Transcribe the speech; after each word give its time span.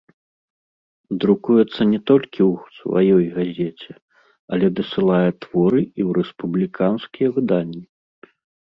Друкуецца 1.23 1.81
не 1.91 1.99
толькі 2.13 2.41
ў 2.51 2.79
сваёй 2.79 3.25
газеце, 3.37 3.91
але 4.57 4.73
дасылае 4.83 5.29
творы 5.45 5.81
і 5.87 5.89
ў 5.89 6.09
рэспубліканскія 6.23 7.27
выданні. 7.41 7.85